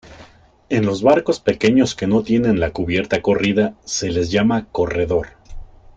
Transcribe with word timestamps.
En 0.69 0.87
los 0.87 1.03
barcos 1.03 1.39
pequeños 1.39 1.93
que 1.93 2.07
no 2.07 2.23
tienen 2.23 2.59
la 2.59 2.71
cubierta 2.71 3.21
corrida, 3.21 3.75
se 3.85 4.09
les 4.11 4.31
llama 4.31 4.67
"corredor". 4.71 5.27